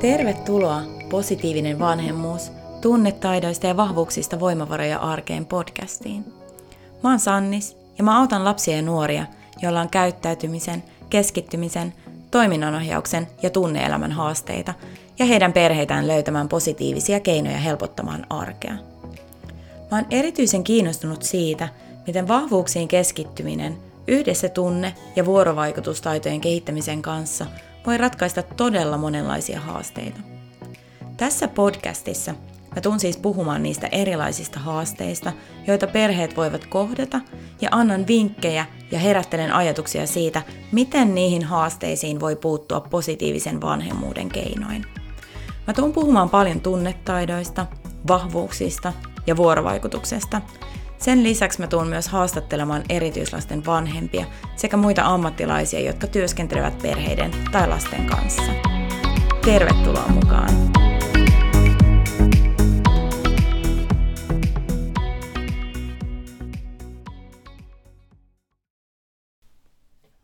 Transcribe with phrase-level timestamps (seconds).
[0.00, 6.24] Tervetuloa Positiivinen vanhemmuus, tunnetaidoista ja vahvuuksista voimavaroja arkeen podcastiin.
[7.02, 9.26] Mä oon Sannis ja mä autan lapsia ja nuoria,
[9.62, 11.94] joilla on käyttäytymisen, keskittymisen,
[12.30, 14.74] toiminnanohjauksen ja tunneelämän haasteita
[15.18, 18.74] ja heidän perheitään löytämään positiivisia keinoja helpottamaan arkea.
[19.90, 21.68] Mä oon erityisen kiinnostunut siitä,
[22.06, 23.76] miten vahvuuksiin keskittyminen
[24.08, 27.46] yhdessä tunne- ja vuorovaikutustaitojen kehittämisen kanssa
[27.86, 30.20] voi ratkaista todella monenlaisia haasteita.
[31.16, 32.34] Tässä podcastissa
[32.76, 35.32] mä tuun siis puhumaan niistä erilaisista haasteista,
[35.66, 37.20] joita perheet voivat kohdata,
[37.60, 44.84] ja annan vinkkejä ja herättelen ajatuksia siitä, miten niihin haasteisiin voi puuttua positiivisen vanhemmuuden keinoin.
[45.66, 47.66] Mä tuun puhumaan paljon tunnetaidoista,
[48.08, 48.92] vahvuuksista
[49.26, 50.40] ja vuorovaikutuksesta.
[50.98, 57.68] Sen lisäksi mä tuun myös haastattelemaan erityislasten vanhempia sekä muita ammattilaisia, jotka työskentelevät perheiden tai
[57.68, 58.42] lasten kanssa.
[59.44, 60.50] Tervetuloa mukaan!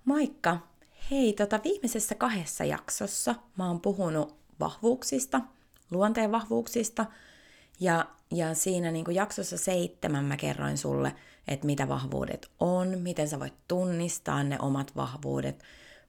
[0.05, 0.59] Moikka!
[1.11, 5.41] Hei, tota viimeisessä kahdessa jaksossa mä oon puhunut vahvuuksista,
[5.91, 7.07] luonteen vahvuuksista,
[7.81, 11.15] ja, ja siinä niin kuin jaksossa seitsemän mä kerroin sulle,
[11.49, 15.63] että mitä vahvuudet on, miten sä voit tunnistaa ne omat vahvuudet,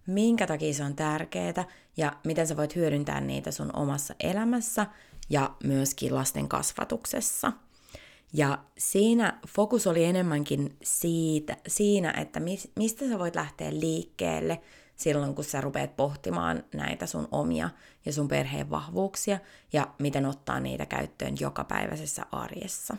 [0.07, 1.65] minkä takia se on tärkeää
[1.97, 4.85] ja miten sä voit hyödyntää niitä sun omassa elämässä
[5.29, 7.51] ja myöskin lasten kasvatuksessa.
[8.33, 12.39] Ja siinä fokus oli enemmänkin siitä, siinä, että
[12.75, 14.61] mistä sä voit lähteä liikkeelle
[14.95, 17.69] silloin, kun sä rupeat pohtimaan näitä sun omia
[18.05, 19.39] ja sun perheen vahvuuksia
[19.73, 22.97] ja miten ottaa niitä käyttöön jokapäiväisessä arjessa.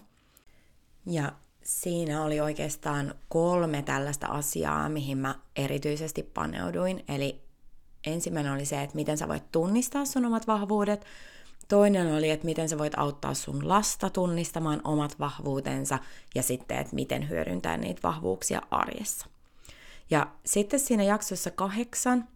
[1.06, 7.04] Ja siinä oli oikeastaan kolme tällaista asiaa, mihin mä erityisesti paneuduin.
[7.08, 7.42] Eli
[8.06, 11.04] ensimmäinen oli se, että miten sä voit tunnistaa sun omat vahvuudet.
[11.68, 15.98] Toinen oli, että miten sä voit auttaa sun lasta tunnistamaan omat vahvuutensa
[16.34, 19.26] ja sitten, että miten hyödyntää niitä vahvuuksia arjessa.
[20.10, 22.28] Ja sitten siinä jaksossa kahdeksan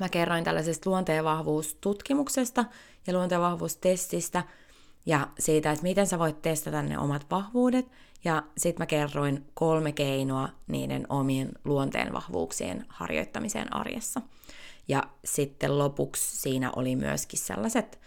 [0.00, 2.64] mä kerroin tällaisesta luonteenvahvuustutkimuksesta
[3.06, 4.44] ja luonteenvahvuustestistä
[5.06, 7.86] ja siitä, että miten sä voit testata ne omat vahvuudet.
[8.24, 14.20] Ja sitten mä kerroin kolme keinoa niiden omien luonteenvahvuuksien harjoittamiseen arjessa.
[14.88, 18.00] Ja sitten lopuksi siinä oli myöskin sellaiset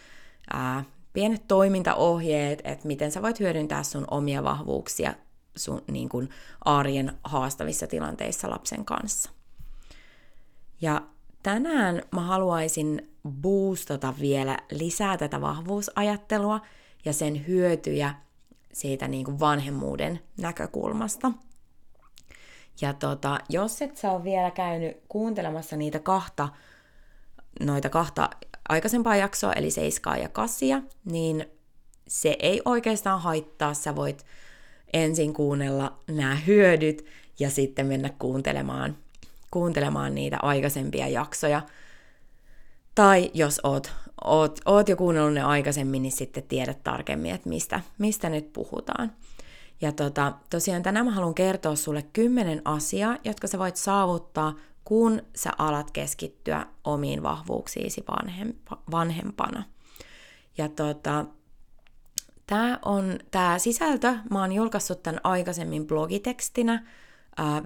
[0.54, 0.84] ää,
[1.14, 5.14] pienet toimintaohjeet, että miten sä voit hyödyntää sun omia vahvuuksia
[5.56, 6.30] sun niin kuin,
[6.66, 9.30] arjen haastavissa tilanteissa lapsen kanssa.
[10.82, 11.02] Ja
[11.44, 13.12] tänään mä haluaisin
[13.42, 16.62] boostata vielä lisää tätä vahvuusajattelua
[17.06, 18.16] ja sen hyötyjä
[18.74, 21.32] siitä niin kuin vanhemmuuden näkökulmasta.
[22.82, 26.50] Ja tota, jos et sä ole vielä käynyt kuuntelemassa niitä kahta,
[27.60, 28.30] noita kahta
[28.70, 31.46] aikaisempaa jaksoa, eli 7 ja 8, niin
[32.08, 33.74] se ei oikeastaan haittaa.
[33.74, 34.26] Sä voit
[34.94, 37.06] ensin kuunnella nämä hyödyt
[37.40, 38.98] ja sitten mennä kuuntelemaan,
[39.52, 41.62] kuuntelemaan niitä aikaisempia jaksoja.
[42.96, 43.92] Tai jos oot,
[44.24, 49.12] oot, oot jo kuunnellut ne aikaisemmin, niin sitten tiedät tarkemmin, että mistä, mistä nyt puhutaan.
[49.82, 55.22] Ja tota, tosiaan tänään mä haluan kertoa sulle kymmenen asiaa, jotka sä voit saavuttaa, kun
[55.36, 58.04] sä alat keskittyä omiin vahvuuksiisi
[58.92, 59.64] vanhempana.
[60.58, 61.26] Ja tota,
[62.50, 66.86] Tämä on tämä sisältö, mä oon julkaissut tämän aikaisemmin blogitekstinä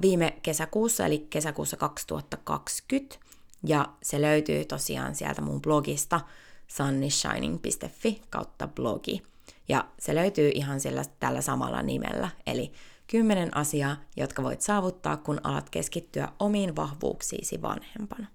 [0.02, 3.16] viime kesäkuussa, eli kesäkuussa 2020,
[3.64, 6.22] ja se löytyy tosiaan sieltä mun blogista
[6.68, 9.24] sunnishining.fi kautta blogi.
[9.70, 12.72] Ja se löytyy ihan sillä, tällä samalla nimellä, eli
[13.08, 18.28] kymmenen asiaa, jotka voit saavuttaa, kun alat keskittyä omiin vahvuuksiisi vanhempana.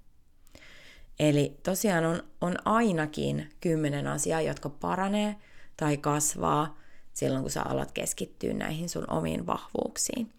[1.19, 5.37] Eli tosiaan on, on ainakin kymmenen asiaa, jotka paranee
[5.78, 6.78] tai kasvaa
[7.12, 10.32] silloin, kun sä alat keskittyä näihin sun omiin vahvuuksiin.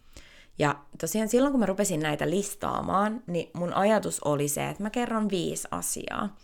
[0.60, 4.90] Ja tosiaan silloin, kun mä rupesin näitä listaamaan, niin mun ajatus oli se, että mä
[4.90, 6.36] kerron viisi asiaa.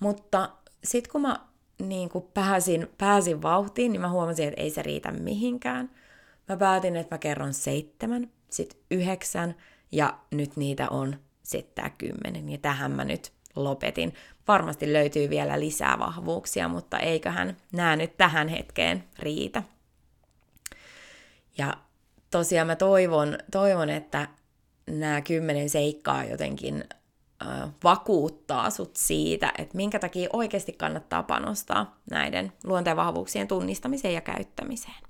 [0.00, 0.50] Mutta
[0.84, 1.46] sitten kun mä
[1.82, 5.90] niin kun pääsin, pääsin vauhtiin, niin mä huomasin, että ei se riitä mihinkään.
[6.48, 9.54] Mä päätin, että mä kerron seitsemän, sitten yhdeksän,
[9.92, 12.48] ja nyt niitä on sitten kymmenen.
[12.48, 14.14] Ja tähän mä nyt lopetin.
[14.48, 19.62] Varmasti löytyy vielä lisää vahvuuksia, mutta eiköhän nämä nyt tähän hetkeen riitä.
[21.58, 21.74] Ja
[22.30, 24.28] tosiaan mä toivon, toivon että
[24.86, 26.84] nämä kymmenen seikkaa jotenkin
[27.46, 35.02] äh, vakuuttaa sut siitä, että minkä takia oikeasti kannattaa panostaa näiden luonteenvahvuuksien tunnistamiseen ja käyttämiseen.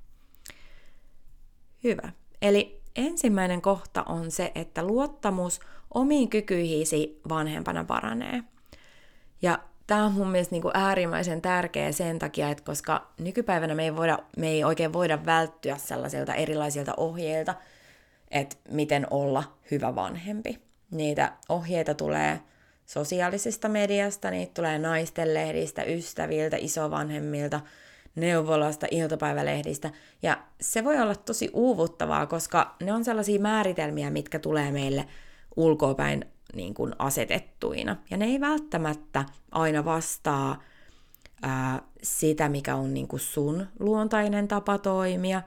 [1.85, 2.13] Hyvä.
[2.43, 5.61] Eli ensimmäinen kohta on se, että luottamus
[5.95, 8.43] omiin kykyihisi vanhempana paranee.
[9.43, 13.85] Ja tämä on mun mielestä niin kuin äärimmäisen tärkeä sen takia, että koska nykypäivänä me
[13.85, 17.55] ei, voida, me ei oikein voida välttyä sellaisilta erilaisilta ohjeilta,
[18.31, 20.59] että miten olla hyvä vanhempi.
[20.91, 22.41] Niitä ohjeita tulee
[22.87, 27.61] sosiaalisesta mediasta, niitä tulee naisten lehdistä, ystäviltä, isovanhemmilta,
[28.15, 29.91] neuvolasta, iltapäivälehdistä.
[30.23, 35.07] Ja se voi olla tosi uuvuttavaa, koska ne on sellaisia määritelmiä, mitkä tulee meille
[35.57, 37.97] ulkopäin niin kuin asetettuina.
[38.11, 40.63] Ja ne ei välttämättä aina vastaa
[41.43, 45.43] ää, sitä, mikä on niin kuin sun luontainen tapa toimia.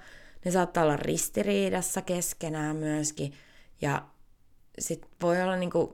[0.45, 3.33] Ne saattaa olla ristiriidassa keskenään myöskin.
[3.81, 4.05] Ja
[4.79, 5.89] sit voi olla niin kuin,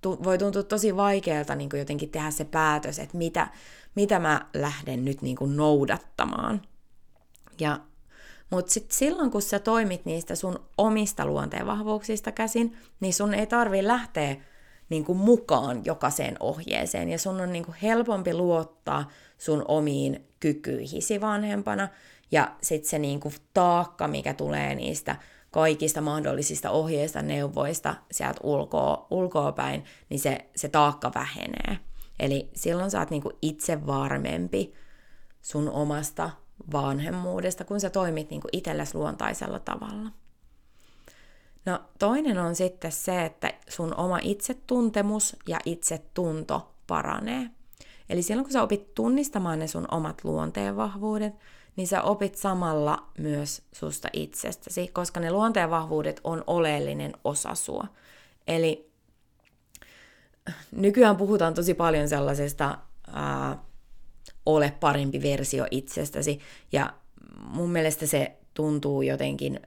[0.00, 3.48] tu, voi tuntua tosi vaikealta niin kuin jotenkin tehdä se päätös, että mitä,
[3.94, 6.62] mitä mä lähden nyt niin kuin noudattamaan.
[7.60, 7.80] Ja
[8.50, 13.86] mutta sitten silloin, kun sä toimit niistä sun omista luonteenvahvuuksista käsin, niin sun ei tarvi
[13.86, 14.36] lähteä
[14.88, 17.08] niin kuin mukaan jokaiseen ohjeeseen.
[17.08, 21.88] Ja sun on niin kuin helpompi luottaa sun omiin kykyihisi vanhempana.
[22.30, 25.16] Ja sitten se niin kuin taakka, mikä tulee niistä
[25.50, 31.78] kaikista mahdollisista ohjeista, neuvoista sieltä ulkoa, ulkoa päin, niin se, se taakka vähenee.
[32.20, 34.74] Eli silloin sä oot kuin itse varmempi
[35.42, 36.30] sun omasta
[36.72, 40.10] vanhemmuudesta, kun sä toimit niin itsellesi luontaisella tavalla.
[41.64, 47.50] No toinen on sitten se, että sun oma itsetuntemus ja itsetunto paranee.
[48.08, 51.34] Eli silloin kun sä opit tunnistamaan ne sun omat luonteenvahvuudet,
[51.76, 57.86] niin sä opit samalla myös susta itsestäsi, koska ne luonteenvahvuudet on oleellinen osa sua.
[58.46, 58.90] Eli
[60.70, 62.78] nykyään puhutaan tosi paljon sellaisesta
[63.12, 63.58] ää,
[64.48, 66.40] ole parempi versio itsestäsi.
[66.72, 66.92] Ja
[67.40, 69.60] mun mielestä se tuntuu jotenkin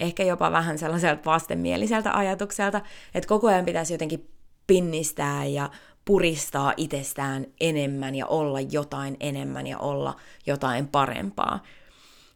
[0.00, 2.80] ehkä jopa vähän sellaiselta vastenmieliseltä ajatukselta,
[3.14, 4.28] että koko ajan pitäisi jotenkin
[4.66, 5.70] pinnistää ja
[6.04, 11.62] puristaa itsestään enemmän ja olla jotain enemmän ja olla jotain parempaa.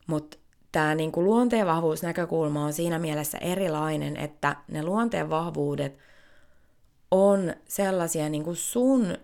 [0.06, 0.38] Mutta
[0.72, 5.98] tämä niinku luonteenvahvuusnäkökulma on siinä mielessä erilainen, että ne luonteenvahvuudet
[7.10, 9.19] on sellaisia niinku sun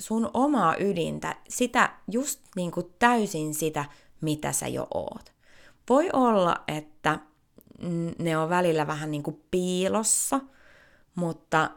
[0.00, 3.84] sun omaa ydintä, sitä just niin kuin täysin sitä,
[4.20, 5.32] mitä sä jo oot.
[5.88, 7.18] Voi olla, että
[8.18, 10.40] ne on välillä vähän niin kuin piilossa,
[11.14, 11.70] mutta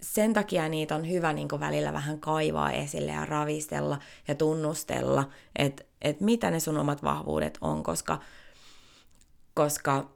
[0.00, 3.98] sen takia niitä on hyvä niin kuin välillä vähän kaivaa esille ja ravistella
[4.28, 8.20] ja tunnustella, että et mitä ne sun omat vahvuudet on, koska,
[9.54, 10.10] koska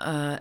[0.00, 0.40] äh,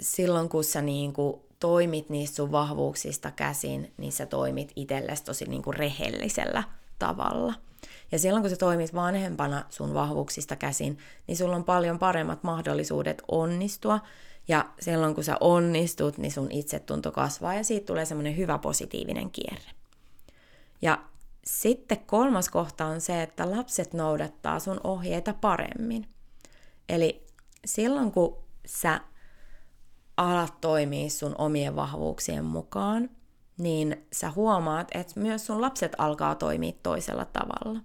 [0.00, 5.44] silloin kun sä niin kuin toimit niistä sun vahvuuksista käsin, niin sä toimit itsellesi tosi
[5.44, 6.62] niin kuin rehellisellä
[6.98, 7.54] tavalla.
[8.12, 13.22] Ja silloin kun sä toimit vanhempana sun vahvuuksista käsin, niin sulla on paljon paremmat mahdollisuudet
[13.28, 14.00] onnistua.
[14.48, 19.30] Ja silloin kun sä onnistut, niin sun itsetunto kasvaa ja siitä tulee semmoinen hyvä positiivinen
[19.30, 19.70] kierre.
[20.82, 20.98] Ja
[21.44, 26.08] sitten kolmas kohta on se, että lapset noudattaa sun ohjeita paremmin.
[26.88, 27.26] Eli
[27.64, 28.36] silloin kun
[28.66, 29.00] sä
[30.16, 33.10] alat toimia sun omien vahvuuksien mukaan,
[33.58, 37.80] niin sä huomaat, että myös sun lapset alkaa toimia toisella tavalla.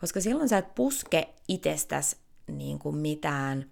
[0.00, 2.16] Koska silloin sä et puske itsestäsi
[2.46, 3.70] niin kuin mitään,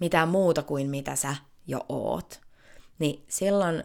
[0.00, 2.40] mitään muuta kuin mitä sä jo oot.
[2.98, 3.84] Niin silloin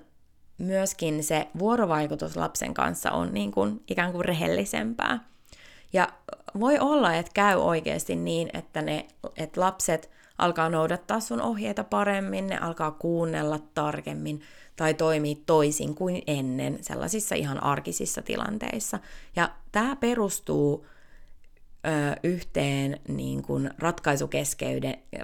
[0.58, 5.30] myöskin se vuorovaikutus lapsen kanssa on niin kuin ikään kuin rehellisempää.
[5.94, 6.08] Ja
[6.60, 10.10] voi olla, että käy oikeasti niin, että, ne, että lapset–
[10.42, 14.42] alkaa noudattaa sun ohjeita paremmin, ne alkaa kuunnella tarkemmin
[14.76, 19.00] tai toimii toisin kuin ennen sellaisissa ihan arkisissa tilanteissa.
[19.36, 20.86] Ja tämä perustuu
[21.88, 21.90] ö,
[22.24, 23.70] yhteen niin kuin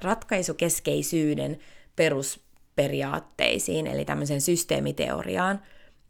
[0.01, 1.57] ratkaisukeskeisyyden
[1.95, 5.61] perusperiaatteisiin, eli tämmöisen systeemiteoriaan,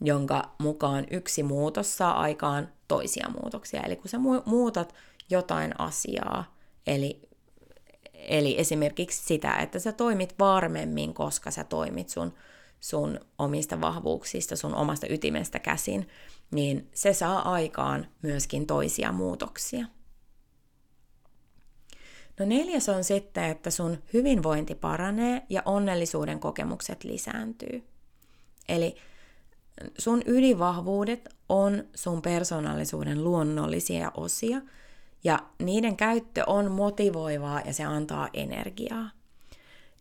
[0.02, 3.82] jonka mukaan yksi muutos saa aikaan toisia muutoksia.
[3.82, 4.96] Eli kun sä muutat
[5.30, 6.56] jotain asiaa,
[6.88, 7.27] eli
[8.18, 12.34] Eli esimerkiksi sitä, että sä toimit varmemmin, koska sä toimit sun,
[12.80, 16.08] sun omista vahvuuksista, sun omasta ytimestä käsin,
[16.52, 19.86] niin se saa aikaan myöskin toisia muutoksia.
[22.40, 27.84] No neljäs on sitten, että sun hyvinvointi paranee ja onnellisuuden kokemukset lisääntyy.
[28.70, 28.96] Eli
[29.98, 34.62] sun ydinvahvuudet on sun persoonallisuuden luonnollisia osia–
[35.28, 39.10] ja niiden käyttö on motivoivaa ja se antaa energiaa.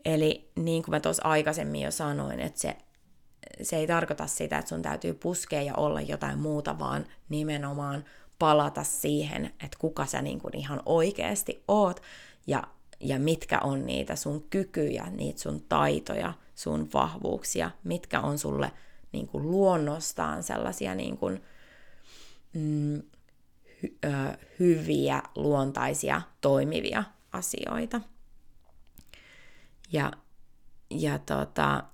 [0.05, 2.77] Eli niin kuin mä tuossa aikaisemmin jo sanoin, että se,
[3.63, 8.05] se ei tarkoita sitä, että sun täytyy puskea ja olla jotain muuta, vaan nimenomaan
[8.39, 12.03] palata siihen, että kuka sä niin kuin ihan oikeasti oot
[12.47, 12.63] ja,
[13.01, 18.73] ja mitkä on niitä sun kykyjä, niitä sun taitoja, sun vahvuuksia, mitkä on sulle
[19.13, 21.43] niin kuin luonnostaan sellaisia niin kuin,
[22.53, 23.03] mm,
[23.85, 24.09] ö,
[24.59, 28.01] hyviä, luontaisia, toimivia asioita.
[29.93, 30.13] Ja,
[30.91, 31.85] ja tota,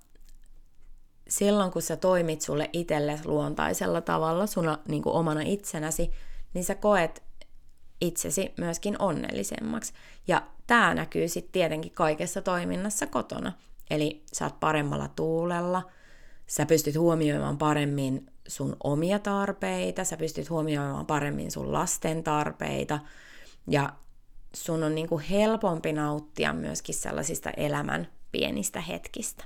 [1.27, 6.11] silloin kun sä toimit sulle itsellesi luontaisella tavalla, sun niin kuin omana itsenäsi,
[6.53, 7.23] niin sä koet
[8.01, 9.93] itsesi myöskin onnellisemmaksi.
[10.27, 13.53] Ja tämä näkyy sitten tietenkin kaikessa toiminnassa kotona.
[13.89, 15.91] Eli sä oot paremmalla tuulella,
[16.47, 22.99] sä pystyt huomioimaan paremmin sun omia tarpeita, sä pystyt huomioimaan paremmin sun lasten tarpeita,
[23.67, 23.93] ja
[24.53, 29.43] sun on niinku helpompi nauttia myöskin sellaisista elämän pienistä hetkistä.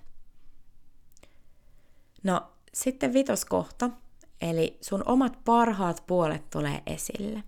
[2.24, 2.42] No,
[2.74, 3.90] sitten vitoskohta,
[4.42, 7.44] eli sun omat parhaat puolet tulee esille.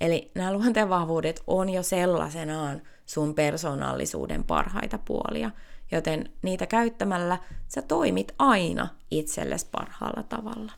[0.00, 5.50] Eli nämä luonteenvahvuudet on jo sellaisenaan sun persoonallisuuden parhaita puolia,
[5.90, 10.72] joten niitä käyttämällä sä toimit aina itsellesi parhaalla tavalla.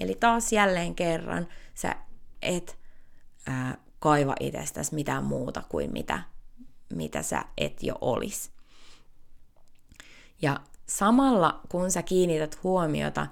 [0.00, 1.96] Eli taas jälleen kerran sä
[2.42, 2.78] et
[3.46, 6.22] ää, kaiva itsestäsi mitään muuta kuin mitä,
[6.94, 8.50] mitä sä et jo olisi.
[10.42, 13.26] Ja samalla kun sä kiinnität huomiota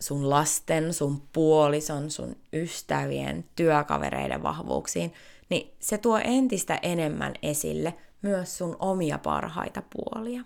[0.00, 5.12] sun lasten, sun puolison, sun ystävien, työkavereiden vahvuuksiin,
[5.50, 10.42] niin se tuo entistä enemmän esille myös sun omia parhaita puolia.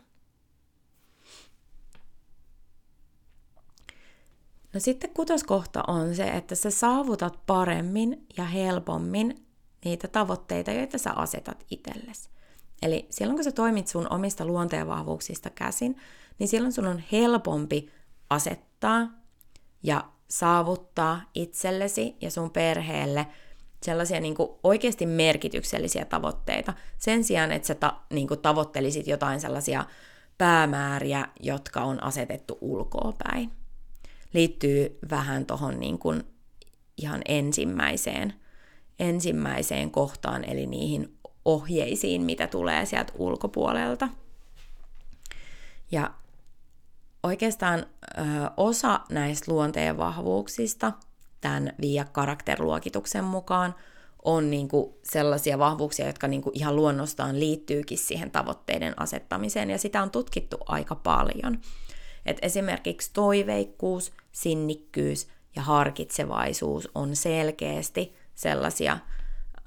[4.75, 9.47] No sitten kutoskohta on se, että sä saavutat paremmin ja helpommin
[9.85, 12.31] niitä tavoitteita, joita sä asetat itsellesi.
[12.83, 15.97] Eli silloin kun sä toimit sun omista luonteenvahvuuksista käsin,
[16.39, 17.91] niin silloin sun on helpompi
[18.31, 19.11] asettaa
[19.83, 23.27] ja saavuttaa itsellesi ja sun perheelle
[23.85, 26.75] sellaisia niin kuin oikeasti merkityksellisiä tavoitteita.
[26.99, 29.85] Sen sijaan, että sä ta, niin kuin tavoittelisit jotain sellaisia
[30.39, 33.53] päämääriä, jotka on asetettu ulkoopäin.
[34.35, 35.99] Liittyy vähän tuohon niin
[36.97, 38.35] ihan ensimmäiseen,
[38.99, 44.09] ensimmäiseen kohtaan, eli niihin ohjeisiin, mitä tulee sieltä ulkopuolelta.
[45.93, 46.11] Ja
[47.23, 48.23] oikeastaan ö,
[48.57, 50.93] osa näistä luonteen vahvuuksista
[51.43, 53.75] tämän via karakterluokituksen mukaan
[54.25, 59.79] on niin kuin sellaisia vahvuuksia, jotka niin kuin ihan luonnostaan liittyykin siihen tavoitteiden asettamiseen, ja
[59.79, 61.59] sitä on tutkittu aika paljon.
[62.27, 68.99] Et esimerkiksi toiveikkuus, sinnikkyys ja harkitsevaisuus on selkeästi sellaisia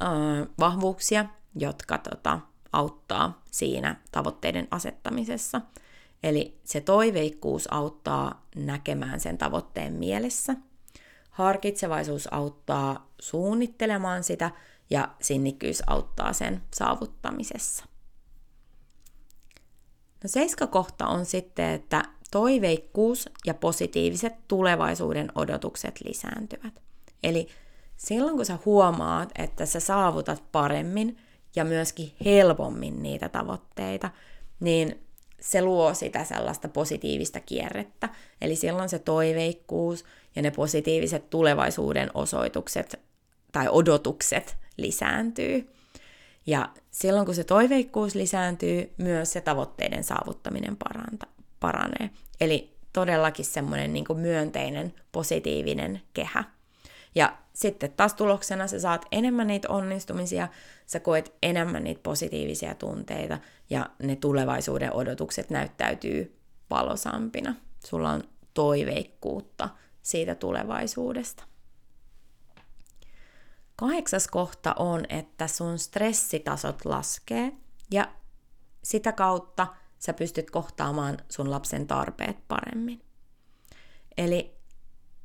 [0.01, 0.05] ö,
[0.59, 2.39] vahvuuksia, jotka tota,
[2.73, 5.61] auttaa siinä tavoitteiden asettamisessa–
[6.25, 10.55] Eli se toiveikkuus auttaa näkemään sen tavoitteen mielessä.
[11.35, 14.51] Harkitsevaisuus auttaa suunnittelemaan sitä
[14.89, 17.85] ja sinnikkyys auttaa sen saavuttamisessa.
[20.23, 26.73] No seiska kohta on sitten, että toiveikkuus ja positiiviset tulevaisuuden odotukset lisääntyvät.
[27.23, 27.47] Eli
[27.97, 31.17] silloin kun sä huomaat, että sä saavutat paremmin
[31.55, 34.09] ja myöskin helpommin niitä tavoitteita,
[34.59, 35.04] niin
[35.45, 38.09] se luo sitä sellaista positiivista kierrettä.
[38.41, 42.99] Eli silloin se toiveikkuus ja ne positiiviset tulevaisuuden osoitukset
[43.51, 45.69] tai odotukset lisääntyy.
[46.47, 51.27] Ja silloin kun se toiveikkuus lisääntyy, myös se tavoitteiden saavuttaminen paranta,
[51.59, 52.09] paranee.
[52.41, 56.43] Eli todellakin semmoinen niin myönteinen, positiivinen kehä.
[57.15, 60.47] Ja sitten taas tuloksena sä saat enemmän niitä onnistumisia,
[60.85, 63.37] sä koet enemmän niitä positiivisia tunteita
[63.69, 67.55] ja ne tulevaisuuden odotukset näyttäytyy valosampina.
[67.85, 69.69] Sulla on toiveikkuutta
[70.01, 71.43] siitä tulevaisuudesta.
[73.75, 77.51] Kahdeksas kohta on, että sun stressitasot laskee
[77.91, 78.11] ja
[78.83, 79.67] sitä kautta
[79.99, 83.01] sä pystyt kohtaamaan sun lapsen tarpeet paremmin.
[84.17, 84.54] Eli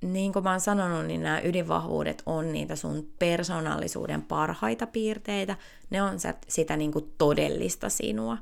[0.03, 5.57] niin kuin mä oon sanonut, niin nämä ydinvahvuudet on niitä sun persoonallisuuden parhaita piirteitä.
[5.91, 6.17] Ne on
[6.49, 8.39] sitä niin kuin todellista sinua.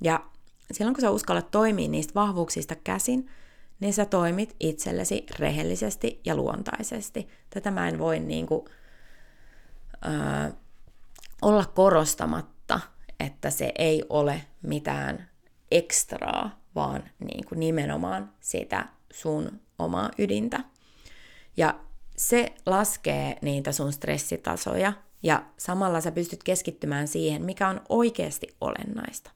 [0.00, 0.24] Ja
[0.72, 3.30] silloin kun sä uskallat toimia niistä vahvuuksista käsin,
[3.80, 7.28] niin sä toimit itsellesi rehellisesti ja luontaisesti.
[7.50, 8.64] Tätä mä en voi niin kuin,
[10.06, 10.52] äh,
[11.42, 12.80] olla korostamatta,
[13.20, 15.28] että se ei ole mitään
[15.70, 20.64] ekstraa, vaan niin kuin nimenomaan sitä sun omaa ydintä.
[21.56, 21.80] Ja
[22.16, 24.92] se laskee niitä sun stressitasoja
[25.22, 29.30] ja samalla sä pystyt keskittymään siihen, mikä on oikeasti olennaista.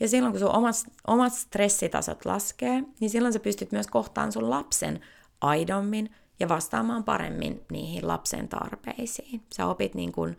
[0.00, 0.76] Ja silloin kun sun omat,
[1.06, 5.00] omat stressitasot laskee, niin silloin sä pystyt myös kohtaan sun lapsen
[5.40, 9.42] aidommin ja vastaamaan paremmin niihin lapsen tarpeisiin.
[9.54, 10.36] Sä opit niin kuin,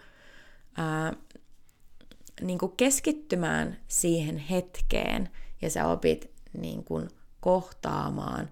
[0.77, 1.13] ää,
[2.41, 5.29] niin kuin keskittymään siihen hetkeen
[5.61, 8.49] ja sä opit niin kuin kohtaamaan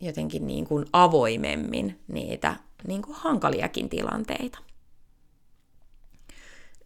[0.00, 4.58] jotenkin niin kuin avoimemmin niitä niin kuin hankaliakin tilanteita.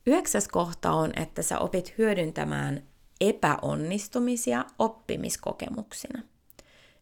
[0.06, 2.82] Yhdeksäs kohta on, että sä opit hyödyntämään
[3.20, 6.22] epäonnistumisia oppimiskokemuksina.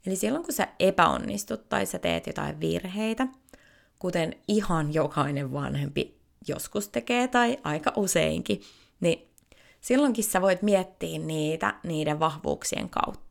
[0.06, 3.26] Eli silloin kun sä epäonnistut tai sä teet jotain virheitä,
[3.98, 8.60] kuten ihan jokainen vanhempi joskus tekee tai aika useinkin,
[9.00, 9.28] niin
[9.80, 13.27] silloinkin sä voit miettiä niitä niiden vahvuuksien kautta.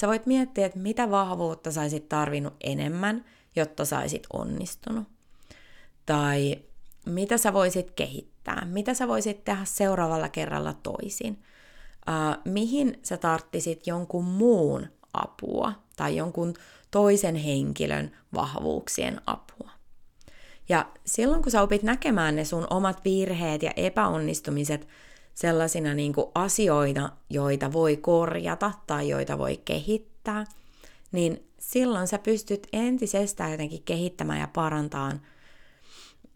[0.00, 3.24] Sä voit miettiä, että mitä vahvuutta saisit tarvinnut enemmän,
[3.56, 5.04] jotta saisit onnistunut.
[6.06, 6.58] Tai
[7.06, 11.42] mitä sä voisit kehittää, mitä sä voisit tehdä seuraavalla kerralla toisin.
[12.08, 16.54] Uh, mihin sä tarttisit jonkun muun apua tai jonkun
[16.90, 19.70] toisen henkilön vahvuuksien apua.
[20.68, 24.88] Ja silloin kun sä opit näkemään ne sun omat virheet ja epäonnistumiset
[25.34, 30.44] sellaisina niin kuin asioina, joita voi korjata tai joita voi kehittää,
[31.12, 35.20] niin silloin sä pystyt entisestään jotenkin kehittämään ja parantamaan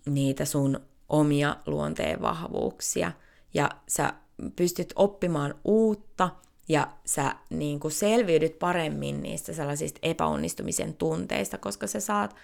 [0.06, 3.12] niitä sun omia luonteen vahvuuksia.
[3.54, 4.12] Ja sä
[4.56, 6.30] pystyt oppimaan uutta
[6.68, 12.36] ja sä niin kuin selviydyt paremmin niistä sellaisista epäonnistumisen tunteista, koska sä saat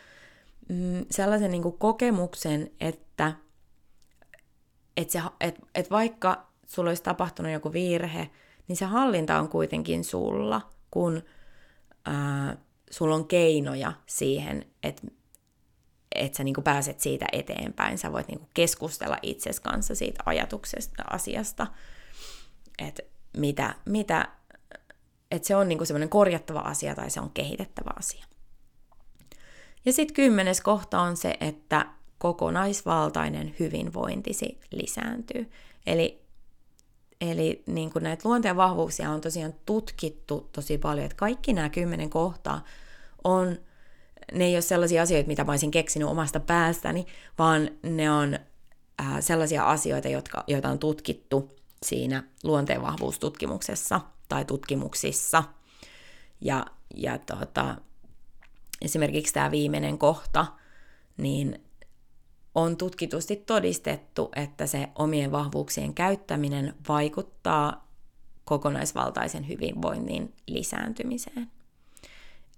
[0.68, 3.32] mm, sellaisen niin kuin kokemuksen, että
[4.96, 8.30] et se, et, et vaikka sulla olisi tapahtunut joku virhe,
[8.68, 11.22] niin se hallinta on kuitenkin sulla, kun
[12.04, 12.56] ää,
[12.90, 15.02] sulla on keinoja siihen, että
[16.14, 17.98] et sä niinku pääset siitä eteenpäin.
[17.98, 21.66] Sä voit niinku keskustella itses kanssa siitä ajatuksesta, asiasta,
[22.78, 23.02] että
[23.36, 24.28] mitä, mitä
[25.30, 28.24] että se on niinku semmoinen korjattava asia tai se on kehitettävä asia.
[29.84, 31.86] Ja sitten kymmenes kohta on se, että
[32.24, 35.50] kokonaisvaltainen hyvinvointisi lisääntyy.
[35.86, 36.22] Eli,
[37.20, 42.10] eli niin kuin näitä luonteen vahvuuksia on tosiaan tutkittu tosi paljon, että kaikki nämä kymmenen
[42.10, 42.64] kohtaa
[43.24, 43.58] on,
[44.32, 47.06] ne ei ole sellaisia asioita, mitä mä olisin keksinyt omasta päästäni,
[47.38, 48.34] vaan ne on
[49.00, 51.50] äh, sellaisia asioita, jotka, joita on tutkittu
[51.82, 55.44] siinä luonteenvahvuustutkimuksessa tai tutkimuksissa.
[56.40, 57.76] Ja, ja tota,
[58.82, 60.46] esimerkiksi tämä viimeinen kohta,
[61.16, 61.64] niin
[62.54, 67.88] on tutkitusti todistettu, että se omien vahvuuksien käyttäminen vaikuttaa
[68.44, 71.50] kokonaisvaltaisen hyvinvoinnin lisääntymiseen.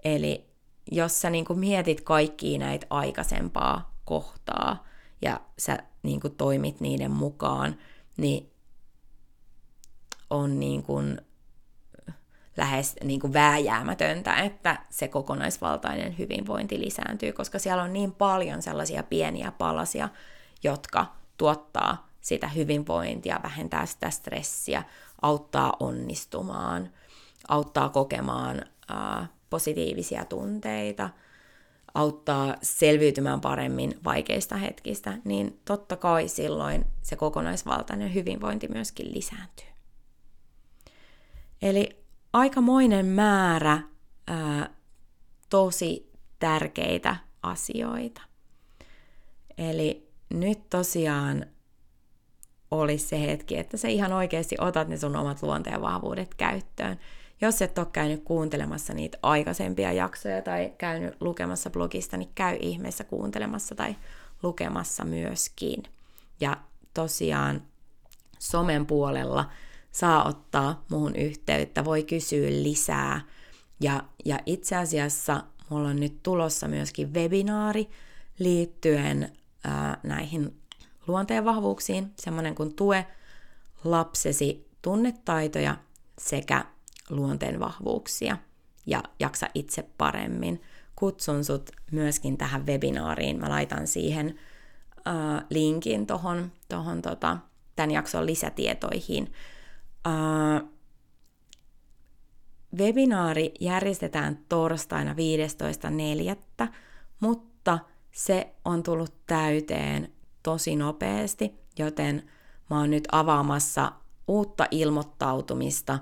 [0.04, 0.44] Eli
[0.92, 4.86] jos sä niin mietit kaikkia näitä aikaisempaa kohtaa
[5.22, 7.76] ja sä niin toimit niiden mukaan,
[8.16, 8.50] niin
[10.30, 11.20] on niin kuin
[12.56, 19.02] lähes niin kuin vääjäämätöntä, että se kokonaisvaltainen hyvinvointi lisääntyy, koska siellä on niin paljon sellaisia
[19.02, 20.08] pieniä palasia,
[20.62, 24.82] jotka tuottaa sitä hyvinvointia, vähentää sitä stressiä,
[25.22, 26.90] auttaa onnistumaan,
[27.48, 31.10] auttaa kokemaan ää, positiivisia tunteita,
[31.94, 39.66] auttaa selviytymään paremmin vaikeista hetkistä, niin totta kai silloin se kokonaisvaltainen hyvinvointi myöskin lisääntyy.
[41.62, 43.78] Eli aikamoinen määrä
[44.26, 44.70] ää,
[45.50, 48.22] tosi tärkeitä asioita.
[49.58, 51.46] Eli nyt tosiaan
[52.70, 56.98] olisi se hetki, että sä ihan oikeasti otat ne sun omat luonteen vahvuudet käyttöön.
[57.40, 63.04] Jos et ole käynyt kuuntelemassa niitä aikaisempia jaksoja tai käynyt lukemassa blogista, niin käy ihmeessä
[63.04, 63.96] kuuntelemassa tai
[64.42, 65.82] lukemassa myöskin.
[66.40, 66.56] Ja
[66.94, 67.62] tosiaan
[68.38, 69.50] somen puolella
[69.96, 73.20] saa ottaa muhun yhteyttä, voi kysyä lisää.
[73.80, 77.88] Ja, ja itse asiassa mulla on nyt tulossa myöskin webinaari
[78.38, 79.32] liittyen
[79.64, 80.60] ää, näihin
[81.06, 83.06] luonteenvahvuuksiin, semmoinen kuin tue
[83.84, 85.76] lapsesi tunnetaitoja
[86.18, 86.64] sekä
[87.10, 88.36] luonteenvahvuuksia
[88.86, 90.62] ja jaksa itse paremmin.
[90.96, 93.40] Kutsun sut myöskin tähän webinaariin.
[93.40, 94.38] Mä laitan siihen
[95.50, 97.36] linkin tuohon tohon, tota,
[97.76, 99.32] tämän jakson lisätietoihin.
[100.06, 100.76] Uh,
[102.78, 105.14] webinaari järjestetään torstaina
[106.62, 106.68] 15.4.,
[107.20, 107.78] mutta
[108.12, 112.30] se on tullut täyteen tosi nopeasti, joten
[112.70, 113.92] mä oon nyt avaamassa
[114.28, 115.98] uutta ilmoittautumista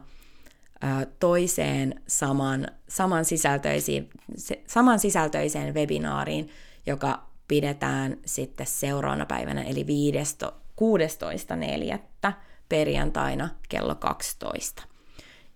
[1.21, 4.11] toiseen saman, saman, sisältöisiin,
[4.67, 6.49] saman sisältöiseen webinaariin,
[6.87, 9.87] joka pidetään sitten seuraavana päivänä, eli
[10.81, 11.99] 16.4
[12.69, 14.83] perjantaina kello 12.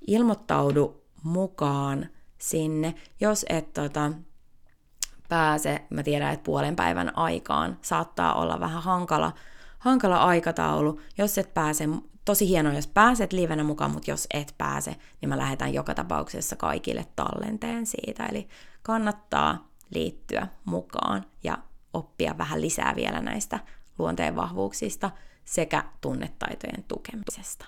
[0.06, 4.12] Ilmoittaudu mukaan sinne, jos et tota,
[5.28, 9.32] pääse, mä tiedän, että puolen päivän aikaan saattaa olla vähän hankala,
[9.78, 11.88] hankala aikataulu, jos et pääse
[12.24, 16.56] tosi hienoa, jos pääset livenä mukaan, mutta jos et pääse, niin mä lähetän joka tapauksessa
[16.56, 18.26] kaikille tallenteen siitä.
[18.26, 18.48] Eli
[18.82, 21.58] kannattaa liittyä mukaan ja
[21.92, 23.58] oppia vähän lisää vielä näistä
[23.98, 25.10] luonteen vahvuuksista
[25.44, 27.66] sekä tunnetaitojen tukemisesta.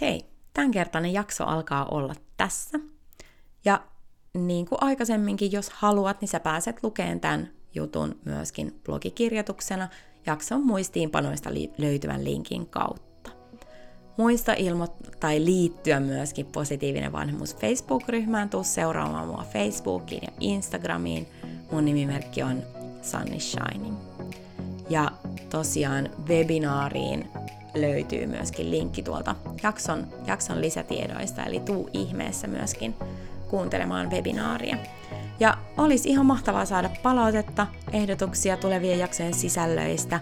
[0.00, 2.78] Hei, tämänkertainen jakso alkaa olla tässä.
[3.64, 3.82] Ja
[4.34, 9.88] niin kuin aikaisemminkin, jos haluat, niin sä pääset lukemaan tämän jutun myöskin blogikirjoituksena
[10.26, 13.30] jakson muistiinpanoista löytyvän linkin kautta.
[14.16, 21.26] Muista ilmo- tai liittyä myöskin positiivinen vanhemmuus Facebook-ryhmään, tuu seuraamaan mua Facebookiin ja Instagramiin.
[21.72, 22.62] Mun nimimerkki on
[23.02, 23.96] Sunny Shining.
[24.90, 25.10] Ja
[25.50, 27.28] tosiaan webinaariin
[27.74, 32.94] löytyy myöskin linkki tuolta jakson, jakson lisätiedoista, eli tuu ihmeessä myöskin
[33.48, 34.76] kuuntelemaan webinaaria.
[35.40, 40.20] Ja olisi ihan mahtavaa saada palautetta, ehdotuksia tulevien jaksojen sisällöistä,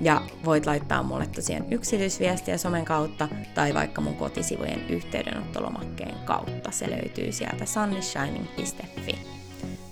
[0.00, 6.70] ja voit laittaa mulle tosiaan yksityisviestiä somen kautta tai vaikka mun kotisivujen yhteydenottolomakkeen kautta.
[6.70, 9.41] Se löytyy sieltä sunnyshining.fi.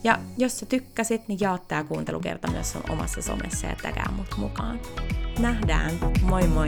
[0.04, 4.80] Ja jos sä tykkäsit, niin jaa tää kuuntelukerta myös omassa somessa ja tägää mut mukaan.
[5.38, 5.90] Nähdään,
[6.22, 6.66] moi moi!